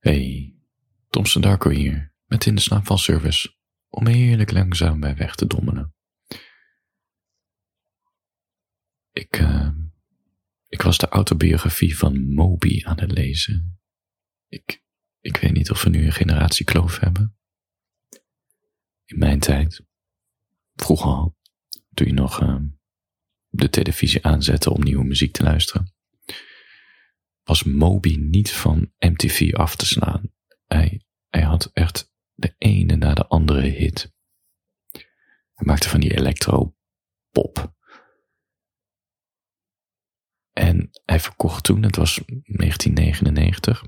[0.00, 0.54] Hey,
[1.08, 3.56] Thompson Darko hier, met in de slaapvalservice,
[3.88, 5.94] om heerlijk langzaam bij weg te dommelen.
[9.12, 9.70] Ik, uh,
[10.66, 13.80] ik was de autobiografie van Moby aan het lezen.
[14.48, 14.82] Ik,
[15.20, 17.36] ik weet niet of we nu een generatiekloof hebben.
[19.04, 19.84] In mijn tijd,
[20.74, 21.36] vroeger al,
[21.94, 22.62] toen je nog uh,
[23.48, 25.94] de televisie aanzette om nieuwe muziek te luisteren,
[27.50, 30.32] was Moby niet van MTV af te slaan.
[30.66, 34.12] Hij, hij had echt de ene na de andere hit.
[35.54, 37.74] Hij maakte van die electro-pop.
[40.52, 43.84] En hij verkocht toen, het was 1999,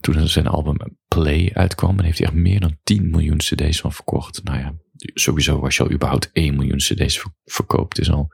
[0.00, 0.76] toen zijn album
[1.08, 4.44] Play uitkwam, en heeft hij echt meer dan 10 miljoen cd's van verkocht.
[4.44, 4.74] Nou ja,
[5.14, 8.32] sowieso als je al überhaupt 1 miljoen cd's verkoopt, is al,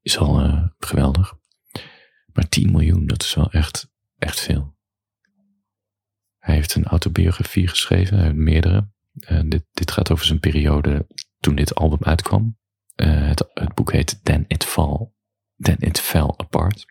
[0.00, 1.40] is al uh, geweldig.
[2.32, 4.76] Maar 10 miljoen, dat is wel echt, echt veel.
[6.38, 8.90] Hij heeft een autobiografie geschreven, meerdere.
[9.30, 11.06] Uh, dit, dit gaat over zijn periode
[11.40, 12.58] toen dit album uitkwam.
[12.96, 15.10] Uh, het, het, boek heet Then It Fall,
[15.56, 16.84] Then It Fell Apart.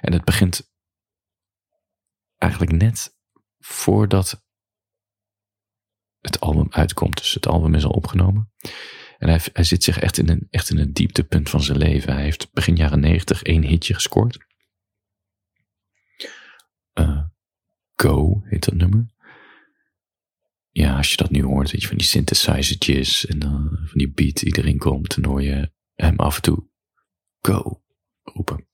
[0.00, 0.72] En het begint
[2.38, 3.16] eigenlijk net
[3.58, 4.44] voordat
[6.20, 7.16] het album uitkomt.
[7.16, 8.52] Dus het album is al opgenomen.
[9.18, 12.12] En hij, hij zit zich echt in, een, echt in een dieptepunt van zijn leven.
[12.12, 14.38] Hij heeft begin jaren negentig één hitje gescoord.
[16.94, 17.24] Uh,
[17.94, 19.06] Go heet dat nummer.
[20.70, 24.12] Ja, als je dat nu hoort, weet je, van die synthesizertjes en dan van die
[24.12, 26.68] beat die erin komt, dan hoor je hem af en toe
[27.40, 27.82] Go
[28.22, 28.68] roepen.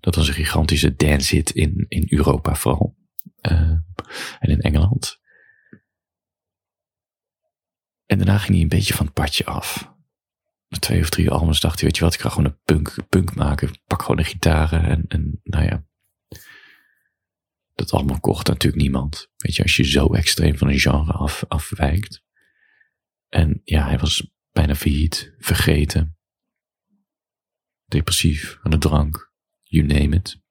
[0.00, 2.96] Dat was een gigantische dance hit in, in Europa vooral.
[3.42, 3.70] Uh,
[4.38, 5.20] en in Engeland.
[8.06, 9.92] En daarna ging hij een beetje van het padje af.
[10.68, 12.96] Na twee of drie albums dacht hij, weet je wat, ik ga gewoon een punk,
[13.08, 13.70] punk maken.
[13.86, 15.84] Pak gewoon de gitaren en, en nou ja,
[17.74, 19.30] dat allemaal kocht natuurlijk niemand.
[19.36, 22.22] Weet je, als je zo extreem van een genre af, afwijkt.
[23.28, 26.18] En ja, hij was bijna failliet, vergeten,
[27.84, 29.32] depressief, aan de drank,
[29.62, 30.42] you name it.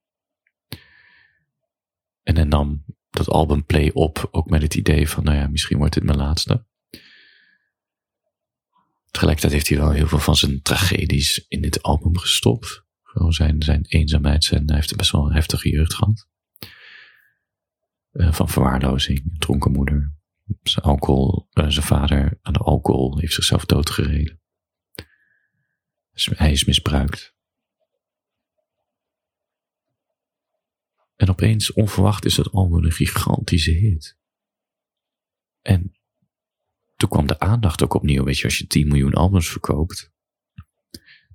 [2.22, 5.78] En hij nam dat album Play op, ook met het idee van, nou ja, misschien
[5.78, 6.66] wordt dit mijn laatste.
[9.12, 12.84] Tegelijkertijd heeft hij wel heel veel van zijn tragedies in dit album gestopt.
[13.02, 16.28] Gewoon zijn, zijn eenzaamheid, zijn, hij heeft best wel een heftige jeugd gehad.
[18.14, 20.14] Uh, van verwaarlozing, dronken moeder.
[20.62, 24.42] Zijn, alcohol, uh, zijn vader aan de alcohol heeft zichzelf doodgereden.
[26.14, 27.36] Hij is misbruikt.
[31.16, 34.18] En opeens, onverwacht, is dat album een gigantische hit.
[35.62, 35.98] En
[36.96, 38.24] toen kwam de aandacht ook opnieuw.
[38.24, 40.12] Weet je, als je 10 miljoen albums verkoopt,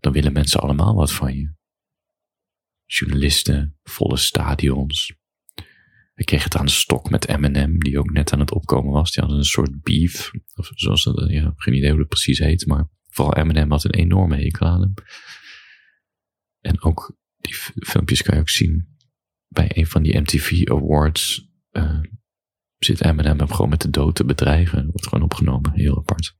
[0.01, 1.57] dan willen mensen allemaal wat van je.
[2.87, 5.18] Journalisten, volle stadions,
[6.19, 9.13] ik kreeg het aan de stok met Eminem, die ook net aan het opkomen was.
[9.13, 12.67] Die hadden een soort beef, of zoals dat, ja, geen idee hoe het precies heet,
[12.67, 14.95] maar vooral Eminem had een enorme hekel aan hem.
[16.61, 18.97] En ook die filmpjes kan je ook zien
[19.49, 21.49] bij een van die MTV Awards.
[21.73, 22.01] Uh,
[22.79, 24.87] zit Eminem hem gewoon met de dood te bedreigen.
[24.87, 26.37] Wordt gewoon opgenomen, heel apart.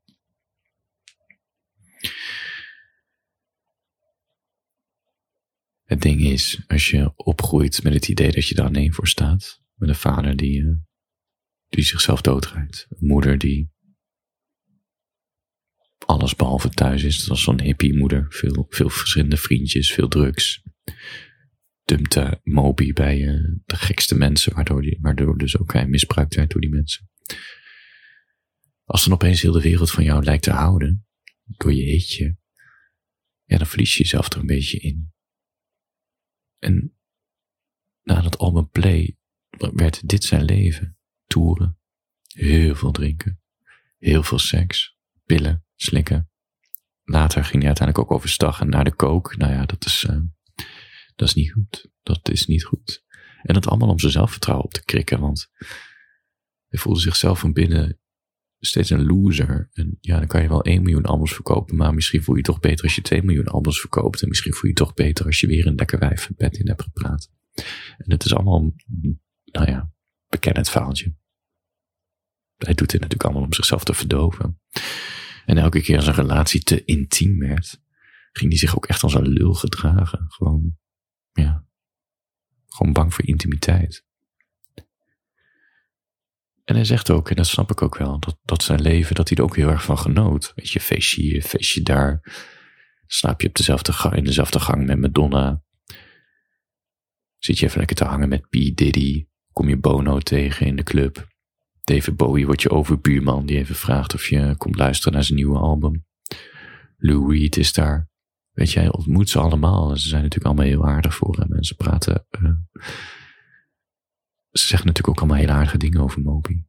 [5.85, 9.67] Het ding is, als je opgroeit met het idee dat je daar alleen voor staat,
[9.79, 10.77] met een vader die, uh,
[11.69, 12.87] die zichzelf doodrijdt.
[12.89, 13.71] Een moeder die
[16.07, 17.19] alles behalve thuis is.
[17.19, 18.27] Dat was zo'n hippie moeder.
[18.29, 20.63] Veel, veel verschillende vriendjes, veel drugs.
[21.83, 26.51] Dumpte Moby bij uh, de gekste mensen, waardoor, die, waardoor dus ook hij misbruikt werd
[26.51, 27.11] door die mensen.
[28.85, 31.07] Als dan opeens heel de wereld van jou lijkt te houden,
[31.45, 32.37] door je hitje,
[33.45, 35.13] ja, dan verlies je jezelf er een beetje in.
[36.59, 36.97] En
[38.03, 39.18] na dat album Play
[39.59, 40.97] werd dit zijn leven.
[41.27, 41.79] Toeren,
[42.23, 43.41] heel veel drinken,
[43.99, 46.31] heel veel seks, pillen, slikken.
[47.05, 49.37] Later ging hij uiteindelijk ook overstag en naar de kook.
[49.37, 50.21] Nou ja, dat is, uh,
[51.15, 51.91] dat is niet goed.
[52.03, 53.05] Dat is niet goed.
[53.43, 55.51] En dat allemaal om zijn zelfvertrouwen op te krikken, want
[56.69, 57.99] hij voelde zichzelf van binnen
[58.61, 59.69] steeds een loser.
[59.73, 62.47] En ja, dan kan je wel 1 miljoen albums verkopen, maar misschien voel je je
[62.47, 64.23] toch beter als je 2 miljoen albums verkoopt.
[64.23, 66.69] En misschien voel je je toch beter als je weer een lekker wijf bed in
[66.69, 67.31] hebt gepraat.
[67.99, 68.73] En het is allemaal
[69.53, 69.91] nou ja,
[70.29, 71.15] beken het verhaaltje.
[72.57, 74.61] Hij doet dit natuurlijk allemaal om zichzelf te verdoven.
[75.47, 77.81] En elke keer als een relatie te intiem werd,
[78.33, 80.25] ging hij zich ook echt als een lul gedragen.
[80.29, 80.77] Gewoon,
[81.33, 81.67] ja,
[82.67, 84.07] gewoon bang voor intimiteit.
[86.65, 89.29] En hij zegt ook, en dat snap ik ook wel, dat, dat zijn leven, dat
[89.29, 90.53] hij er ook heel erg van genoot.
[90.55, 92.21] Weet je, feestje hier, feestje daar.
[93.07, 95.63] Slaap je op dezelfde in dezelfde gang met Madonna.
[97.39, 98.51] Zit je even lekker te hangen met P.
[98.51, 99.27] Diddy
[99.59, 101.29] kom je Bono tegen in de club.
[101.85, 105.59] David Bowie wordt je overbuurman die even vraagt of je komt luisteren naar zijn nieuwe
[105.59, 106.07] album.
[106.97, 108.09] Lou Reed is daar.
[108.51, 109.97] Weet je, hij ontmoet ze allemaal.
[109.97, 111.53] Ze zijn natuurlijk allemaal heel aardig voor hem.
[111.53, 112.27] En ze praten.
[112.41, 112.51] Uh,
[114.51, 116.63] ze zeggen natuurlijk ook allemaal hele aardige dingen over Moby.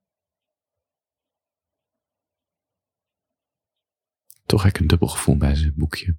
[4.45, 6.17] Toch heb ik een dubbel gevoel bij zijn boekje.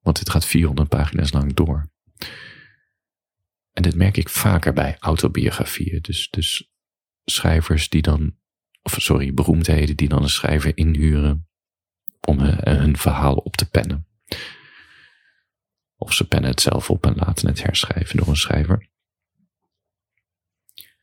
[0.00, 1.90] Want dit gaat 400 pagina's lang door.
[3.76, 5.98] En dit merk ik vaker bij autobiografieën.
[6.02, 6.70] Dus, dus
[7.24, 8.36] schrijvers die dan,
[8.82, 11.48] of sorry, beroemdheden die dan een schrijver inhuren
[12.20, 14.06] om hun verhaal op te pennen.
[15.96, 18.88] Of ze pennen het zelf op en laten het herschrijven door een schrijver.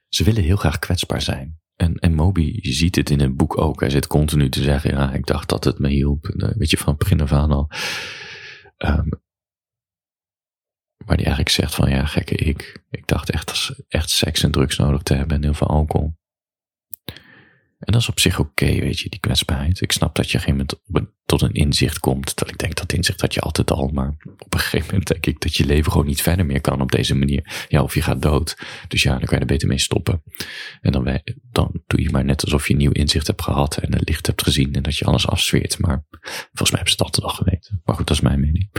[0.10, 1.60] Ze willen heel graag kwetsbaar zijn.
[1.76, 3.80] En, en Moby, ziet het in het boek ook.
[3.80, 6.28] Hij zit continu te zeggen, ja, ik dacht dat het me hielp.
[6.28, 7.70] Eh, weet je, van begin af aan al.
[8.78, 9.23] Um,
[11.06, 12.84] waar hij eigenlijk zegt van, ja, gekke ik.
[12.90, 16.14] Ik dacht echt, echt seks en drugs nodig te hebben en heel veel alcohol.
[17.86, 19.82] En dat is op zich oké, weet je, die kwetsbaarheid.
[19.82, 22.38] Ik snap dat je op een gegeven moment tot een inzicht komt.
[22.38, 23.88] Dat ik denk dat inzicht had je altijd al.
[23.88, 26.82] Maar op een gegeven moment denk ik dat je leven gewoon niet verder meer kan
[26.82, 27.66] op deze manier.
[27.68, 28.58] Ja, of je gaat dood.
[28.88, 30.24] Dus ja, dan kan je er beter mee stoppen.
[30.82, 31.22] En dan,
[31.52, 33.78] dan doe je maar net alsof je nieuw inzicht hebt gehad.
[33.78, 34.74] En het licht hebt gezien.
[34.74, 35.80] En dat je alles afzweert.
[35.80, 37.82] Maar volgens mij hebben ze het altijd al geweten.
[37.86, 38.70] Maar goed, dat is mijn mening.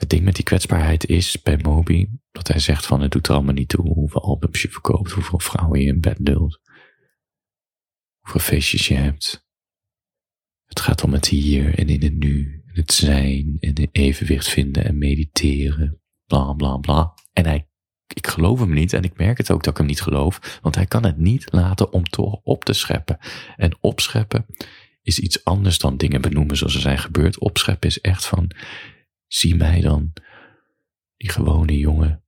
[0.00, 3.34] Het ding met die kwetsbaarheid is bij Moby dat hij zegt van het doet er
[3.34, 6.60] allemaal niet toe hoeveel albums je verkoopt, hoeveel vrouwen je in bed lult
[8.20, 9.48] hoeveel feestjes je hebt.
[10.64, 14.84] Het gaat om het hier en in het nu, het zijn en het evenwicht vinden
[14.84, 17.14] en mediteren, bla bla bla.
[17.32, 17.68] En hij,
[18.14, 20.74] ik geloof hem niet en ik merk het ook dat ik hem niet geloof, want
[20.74, 23.18] hij kan het niet laten om toch op te scheppen.
[23.56, 24.46] En opscheppen
[25.02, 27.38] is iets anders dan dingen benoemen zoals er zijn gebeurd.
[27.38, 28.50] Opscheppen is echt van,
[29.32, 30.12] zie mij dan,
[31.16, 32.24] die gewone jongen,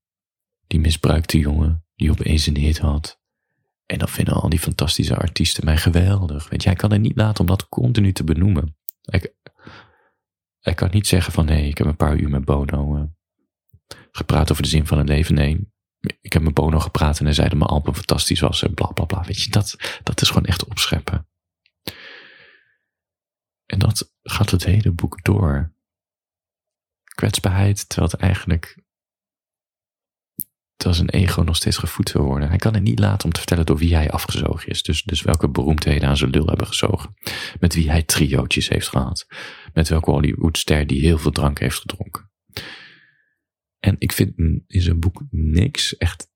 [0.67, 3.21] die misbruikte jongen, die opeens een hit had,
[3.87, 6.49] en dan vinden al die fantastische artiesten mij geweldig.
[6.49, 8.77] Weet je, hij kan het niet laten om dat continu te benoemen.
[9.03, 9.35] Ik,
[10.61, 13.03] hij kan niet zeggen van nee, ik heb een paar uur met Bono uh,
[14.11, 15.35] gepraat over de zin van het leven.
[15.35, 15.73] Nee,
[16.21, 18.87] ik heb met Bono gepraat en hij zei dat mijn album fantastisch was en bla
[18.87, 19.25] bla bla.
[19.25, 21.29] Weet je, dat, dat is gewoon echt opscheppen.
[23.67, 25.75] En dat gaat het hele boek door.
[27.23, 28.83] Kwetsbaarheid, terwijl het eigenlijk
[30.77, 32.49] terwijl zijn ego nog steeds gevoed wil worden.
[32.49, 34.83] Hij kan het niet laten om te vertellen door wie hij afgezogen is.
[34.83, 37.15] Dus, dus welke beroemdheden aan zijn lul hebben gezogen.
[37.61, 39.27] Met wie hij triootjes heeft gehad.
[39.73, 42.31] Met welke Hollywoodster die heel veel drank heeft gedronken.
[43.79, 46.31] En ik vind in zijn boek niks echt,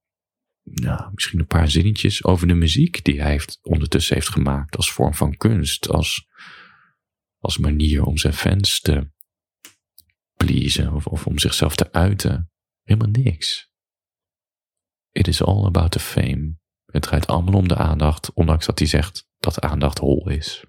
[0.63, 4.93] nou, misschien een paar zinnetjes over de muziek die hij heeft, ondertussen heeft gemaakt als
[4.93, 5.89] vorm van kunst.
[5.89, 6.27] Als,
[7.39, 9.15] als manier om zijn fans te
[10.37, 12.51] pleasen of, of om zichzelf te uiten.
[12.83, 13.71] Helemaal niks.
[15.13, 16.57] It is all about the fame.
[16.85, 20.65] Het draait allemaal om de aandacht, ondanks dat hij zegt dat aandacht hol is.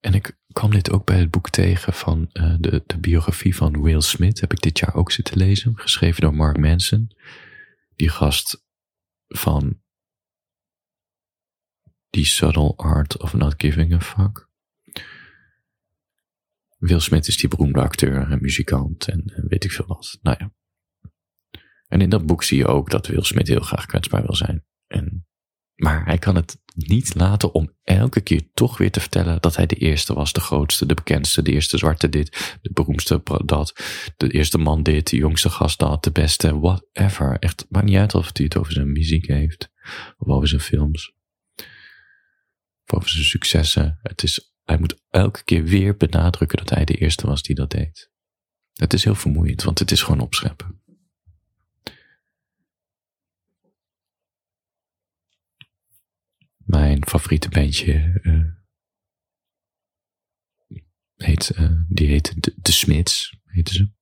[0.00, 3.82] En ik kwam dit ook bij het boek tegen van uh, de, de biografie van
[3.82, 4.40] Will Smith.
[4.40, 7.10] Heb ik dit jaar ook zitten lezen, geschreven door Mark Manson.
[7.94, 8.64] Die gast
[9.26, 9.80] van
[12.16, 14.48] The Subtle Art of Not Giving a Fuck.
[16.78, 20.18] Will Smith is die beroemde acteur en muzikant en weet ik veel wat.
[20.22, 20.52] Nou ja.
[21.88, 24.64] En in dat boek zie je ook dat Will Smith heel graag kwetsbaar wil zijn.
[24.86, 25.26] En,
[25.74, 29.66] maar hij kan het niet laten om elke keer toch weer te vertellen dat hij
[29.66, 33.72] de eerste was, de grootste, de bekendste, de eerste zwarte dit, de beroemdste dat,
[34.16, 37.38] de eerste man dit, de jongste gast dat, de beste, whatever.
[37.38, 39.70] Echt, maakt niet uit of hij het over zijn muziek heeft,
[40.16, 41.15] of over zijn films,
[42.86, 43.98] of over zijn successen.
[44.02, 47.70] Het is hij moet elke keer weer benadrukken dat hij de eerste was die dat
[47.70, 48.10] deed.
[48.72, 50.80] Het is heel vermoeiend, want het is gewoon opscheppen.
[56.56, 58.54] Mijn favoriete bandje uh,
[61.14, 63.94] heet, uh, die heette De, de Smits, heette ze.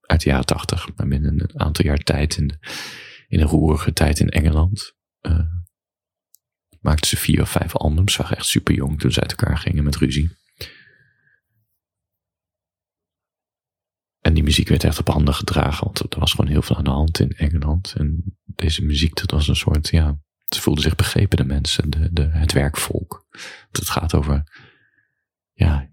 [0.00, 2.58] Uit de jaren tachtig, maar binnen een aantal jaar tijd in,
[3.28, 4.94] in een roerige tijd in Engeland.
[5.20, 5.63] Uh,
[6.84, 8.16] maakten ze vier of vijf albums.
[8.16, 10.30] Waren echt super jong toen ze uit elkaar gingen met ruzie.
[14.20, 16.84] En die muziek werd echt op handen gedragen, want er was gewoon heel veel aan
[16.84, 17.94] de hand in Engeland.
[17.96, 20.18] En deze muziek, dat was een soort, ja,
[20.54, 23.26] ze voelden zich begrepen, de mensen, de, de, het werkvolk.
[23.70, 24.62] het gaat over,
[25.52, 25.90] ja,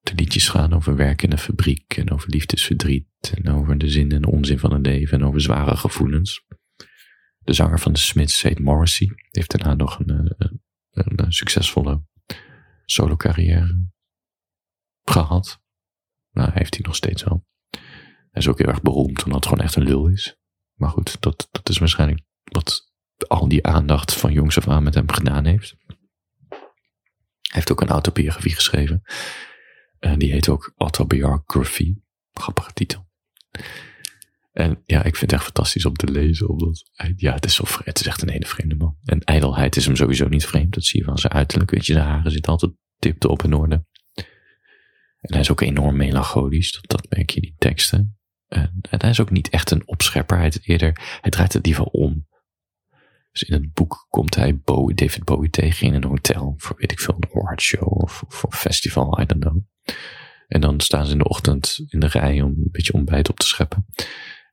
[0.00, 4.12] de liedjes gaan over werk in een fabriek en over liefdesverdriet en over de zin
[4.12, 6.44] en onzin van het leven en over zware gevoelens.
[7.50, 9.10] De zanger van de Smiths heet Morrissey.
[9.30, 10.50] Heeft daarna nog een, eh,
[10.90, 12.02] een, een succesvolle
[12.84, 13.88] solo carrière
[15.04, 15.60] gehad.
[16.30, 17.46] Nou, heeft hij nog steeds wel.
[18.48, 20.36] ook heel erg beroemd omdat het gewoon echt een lul is.
[20.74, 22.92] Maar goed, dat, dat is waarschijnlijk wat
[23.26, 25.76] al die aandacht van jongs af aan met hem gedaan heeft.
[26.48, 26.58] Hij
[27.40, 29.02] heeft ook een autobiografie geschreven.
[29.98, 31.94] En die heet ook Autobiography.
[32.32, 33.08] Grappige titel.
[34.60, 36.48] En ja, ik vind het echt fantastisch om te lezen.
[36.48, 38.96] Omdat, ja, het is, zo, het is echt een hele vreemde man.
[39.04, 40.74] En ijdelheid is hem sowieso niet vreemd.
[40.74, 41.70] Dat zie je van zijn uiterlijk.
[41.70, 43.84] Weet je, zijn haren zitten altijd tipte op in orde.
[45.20, 46.78] En hij is ook enorm melancholisch.
[46.80, 48.18] Dat, merk je in die teksten.
[48.48, 50.38] En, hij is ook niet echt een opschepper.
[50.38, 52.28] Hij, eerder, hij draait het liever om.
[53.32, 56.54] Dus in het boek komt hij Bowie, David Bowie tegen in een hotel.
[56.56, 59.62] Voor weet ik veel, een awardshow of voor festival, I don't know.
[60.50, 63.38] En dan staan ze in de ochtend in de rij om een beetje ontbijt op
[63.38, 63.86] te scheppen.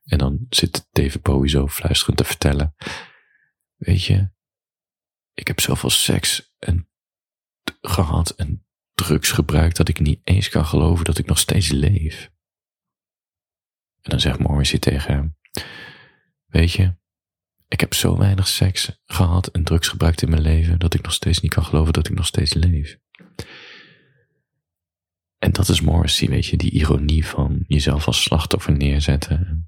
[0.08, 2.74] En dan zit David Bowie zo fluisterend te vertellen.
[3.76, 4.30] Weet je,
[5.34, 6.88] ik heb zoveel seks en
[7.80, 12.30] gehad en drugs gebruikt dat ik niet eens kan geloven dat ik nog steeds leef.
[14.00, 15.36] En dan zegt Morrissey tegen hem,
[16.46, 16.96] weet je,
[17.68, 21.12] ik heb zo weinig seks gehad en drugs gebruikt in mijn leven dat ik nog
[21.12, 22.98] steeds niet kan geloven dat ik nog steeds leef.
[25.38, 29.67] En dat is Morrissey, weet je, die ironie van jezelf als slachtoffer neerzetten.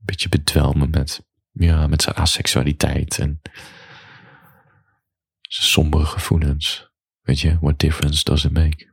[0.00, 3.40] Een beetje bedwelmen met, ja, met zijn asexualiteit en
[5.40, 6.90] zijn sombere gevoelens.
[7.20, 8.88] Weet je, what difference does it make?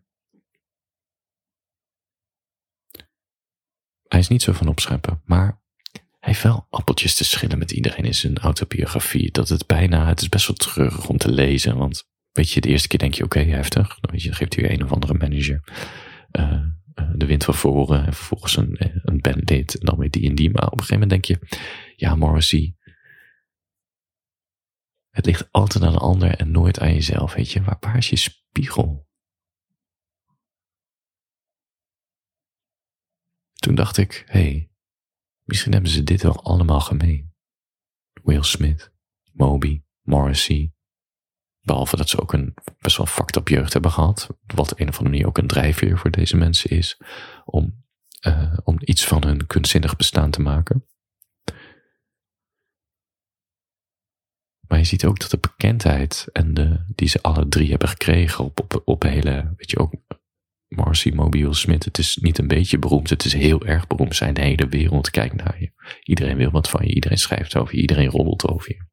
[4.08, 5.62] Hij is niet zo van opscheppen, maar
[6.20, 9.32] hij heeft wel appeltjes te schillen met iedereen in zijn autobiografie.
[9.32, 12.70] Dat het bijna, het is best wel treurig om te lezen, want weet je, de
[12.70, 14.00] eerste keer denk je, oké, heftig.
[14.00, 15.64] Dan, weet je, dan geeft hij een of andere manager
[16.32, 16.66] uh,
[17.16, 20.50] de wind van voren en vervolgens een, een bandit en dan weer die en die.
[20.50, 21.58] Maar op een gegeven moment denk je,
[21.96, 22.75] ja, Morrissey,
[25.10, 27.62] het ligt altijd aan een ander en nooit aan jezelf, weet je.
[27.62, 29.08] Waar, waar is je spiegel?
[33.54, 34.72] Toen dacht ik, hé, hey,
[35.44, 37.34] misschien hebben ze dit wel allemaal gemeen.
[38.24, 38.94] Will Smith,
[39.32, 40.76] Moby, Morrissey.
[41.67, 44.29] Behalve dat ze ook een best wel fucked up jeugd hebben gehad.
[44.55, 47.01] Wat een of andere manier ook een drijfveer voor deze mensen is.
[47.45, 47.83] Om,
[48.27, 50.86] uh, om iets van hun kunstzinnig bestaan te maken.
[54.67, 58.43] Maar je ziet ook dat de bekendheid en de, die ze alle drie hebben gekregen
[58.43, 59.93] op, op, op hele, weet je ook,
[60.67, 64.15] Marcy Mobile Smith, het is niet een beetje beroemd, het is heel erg beroemd.
[64.15, 65.71] Zijn de hele wereld kijkt naar je.
[66.03, 68.87] Iedereen wil wat van je, iedereen schrijft over je, iedereen roddelt over je.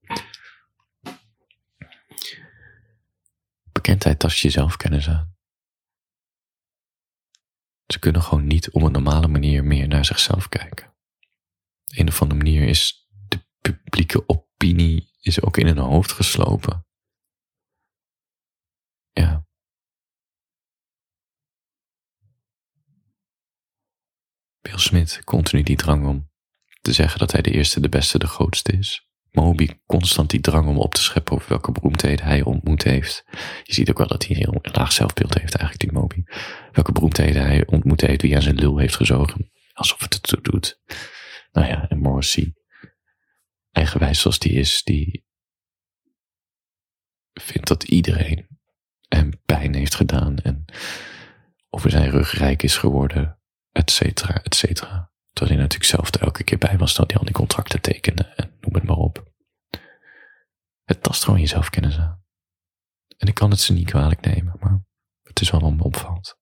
[3.84, 5.36] Bekendheid tast je zelfkennis aan.
[7.86, 10.94] Ze kunnen gewoon niet op een normale manier meer naar zichzelf kijken.
[11.86, 16.86] Een of andere manier is de publieke opinie is ook in hun hoofd geslopen.
[19.12, 19.46] Ja.
[24.60, 26.30] Bill Smith continu die drang om
[26.80, 29.08] te zeggen dat hij de eerste, de beste, de grootste is.
[29.34, 33.24] Moby constant die drang om op te scheppen over welke beroemdheden hij ontmoet heeft.
[33.62, 36.22] Je ziet ook wel dat hij een heel laag zelfbeeld heeft eigenlijk, die Moby.
[36.72, 39.50] Welke beroemdheden hij ontmoet heeft, wie aan zijn lul heeft gezogen.
[39.72, 40.80] Alsof het het doet.
[41.52, 42.54] Nou ja, en Morrissey
[43.70, 45.24] eigenwijs zoals die is, die
[47.32, 48.48] vindt dat iedereen
[49.08, 50.64] hem pijn heeft gedaan en
[51.70, 53.38] over zijn rug rijk is geworden,
[53.72, 55.12] et cetera, et cetera.
[55.32, 58.52] Terwijl hij natuurlijk zelf er elke keer bij was dat hij al die contracten tekende
[58.74, 59.32] het maar op.
[60.84, 62.24] Het tast gewoon jezelf kennis aan.
[63.16, 64.82] En ik kan het ze niet kwalijk nemen, maar
[65.22, 66.38] het is wel wat me opvalt.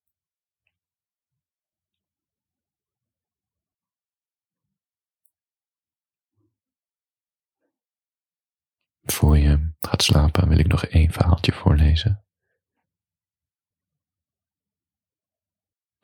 [9.03, 12.25] Voor je gaat slapen wil ik nog één verhaaltje voorlezen.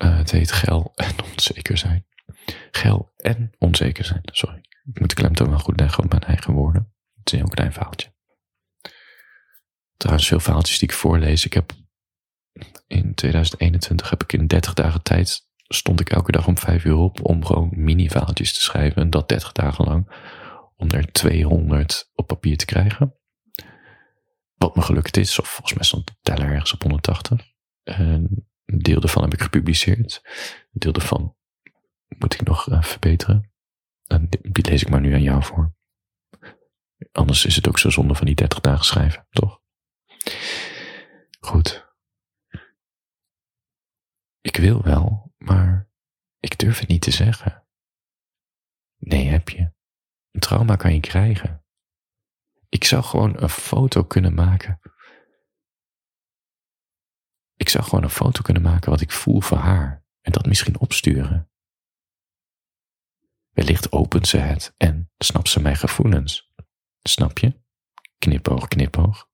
[0.03, 2.07] Uh, het heet Gel en onzeker zijn.
[2.71, 4.57] Gel en onzeker zijn, sorry.
[4.93, 6.93] Ik moet de klemtoon wel goed leggen op mijn eigen woorden.
[7.15, 8.13] Het is een heel klein verhaaltje.
[9.97, 11.45] Trouwens, veel verhaaltjes die ik voorlees.
[11.45, 11.71] Ik heb
[12.87, 16.95] in 2021 heb ik in 30 dagen tijd stond ik elke dag om 5 uur
[16.95, 19.01] op om gewoon mini-verhaaltjes te schrijven.
[19.01, 20.11] En dat 30 dagen lang
[20.75, 23.15] om er 200 op papier te krijgen.
[24.55, 27.41] Wat me gelukt is, of volgens mij stond de teller ergens op 180.
[27.83, 30.21] En een deel daarvan heb ik gepubliceerd.
[30.23, 31.35] Een deel daarvan
[32.17, 33.51] moet ik nog uh, verbeteren.
[34.05, 35.73] En die lees ik maar nu aan jou voor.
[37.11, 39.61] Anders is het ook zo zonde van die 30 dagen schrijven, toch?
[41.39, 41.87] Goed.
[44.41, 45.89] Ik wil wel, maar
[46.39, 47.67] ik durf het niet te zeggen.
[48.97, 49.73] Nee, heb je.
[50.31, 51.65] Een trauma kan je krijgen.
[52.69, 54.79] Ik zou gewoon een foto kunnen maken.
[57.55, 60.79] Ik zou gewoon een foto kunnen maken wat ik voel voor haar en dat misschien
[60.79, 61.48] opsturen.
[63.59, 66.51] Wellicht opent ze het en snapt ze mijn gevoelens.
[67.01, 67.61] Snap je?
[68.17, 69.29] Knipoog, knipoog.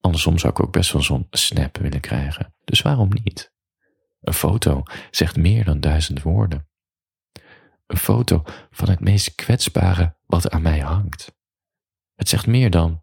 [0.00, 2.54] Andersom zou ik ook best wel zo'n snap willen krijgen.
[2.64, 3.52] Dus waarom niet?
[4.20, 6.68] Een foto zegt meer dan duizend woorden.
[7.86, 11.34] Een foto van het meest kwetsbare wat aan mij hangt.
[12.14, 13.02] Het zegt meer dan,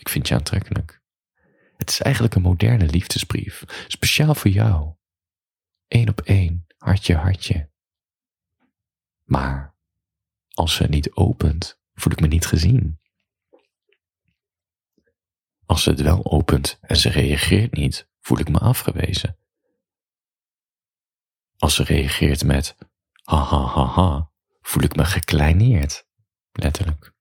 [0.00, 1.02] ik vind je aantrekkelijk.
[1.76, 4.94] Het is eigenlijk een moderne liefdesbrief, speciaal voor jou.
[5.88, 7.74] Eén op één, hartje, hartje.
[9.26, 9.74] Maar
[10.52, 13.00] als ze niet opent, voel ik me niet gezien.
[15.64, 19.38] Als ze het wel opent en ze reageert niet, voel ik me afgewezen.
[21.56, 22.76] Als ze reageert met
[23.22, 24.30] ha ha ha ha,
[24.60, 26.06] voel ik me gekleineerd,
[26.52, 27.14] letterlijk.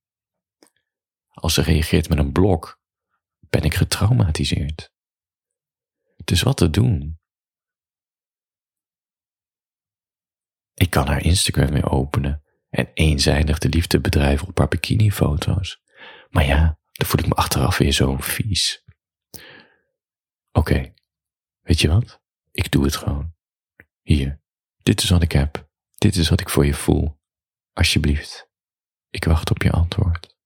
[1.27, 2.79] Als ze reageert met een blok,
[3.39, 4.93] ben ik getraumatiseerd.
[6.23, 7.19] Dus wat te doen?
[10.75, 15.81] Ik kan haar Instagram weer openen en eenzijdig de liefde bedrijven op haar bikinifoto's.
[16.29, 18.83] Maar ja, dan voel ik me achteraf weer zo vies.
[20.51, 20.93] Oké,
[21.61, 22.21] weet je wat?
[22.51, 23.33] Ik doe het gewoon.
[24.01, 24.41] Hier,
[24.83, 25.69] dit is wat ik heb.
[25.97, 27.19] Dit is wat ik voor je voel.
[27.73, 28.49] Alsjeblieft,
[29.09, 30.37] ik wacht op je antwoord.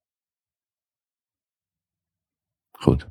[2.71, 3.07] Goed.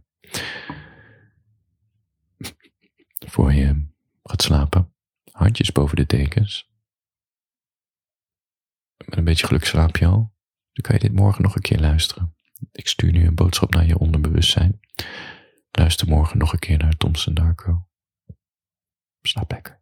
[3.27, 3.89] Voor je
[4.23, 4.95] gaat slapen,
[5.31, 6.68] handjes boven de dekens.
[9.09, 10.35] Met een beetje geluk slaap je al.
[10.73, 12.35] Dan kan je dit morgen nog een keer luisteren.
[12.73, 14.81] Ik stuur nu een boodschap naar je onderbewustzijn.
[15.71, 17.87] Luister morgen nog een keer naar Thompson Darko.
[19.23, 19.78] Slaap lekker.